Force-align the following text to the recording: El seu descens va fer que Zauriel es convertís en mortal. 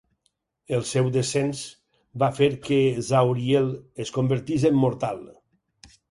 El 0.75 0.83
seu 0.91 1.09
descens 1.17 1.59
va 2.23 2.29
fer 2.39 2.47
que 2.67 2.79
Zauriel 3.09 3.69
es 4.05 4.13
convertís 4.15 4.65
en 4.71 4.81
mortal. 4.85 5.21